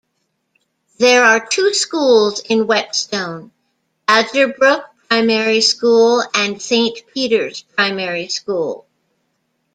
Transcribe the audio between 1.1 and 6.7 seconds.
are two schools in Whetstone: Badgerbrook primary school and